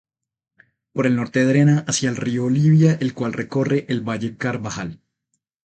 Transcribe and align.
Por 0.93 1.05
el 1.05 1.15
norte 1.15 1.45
drena 1.45 1.85
hacia 1.87 2.09
el 2.09 2.15
río 2.17 2.45
Olivia, 2.45 2.93
el 2.99 3.13
cual 3.13 3.33
recorre 3.33 3.85
el 3.87 4.01
valle 4.01 4.35
Carbajal. 4.35 4.99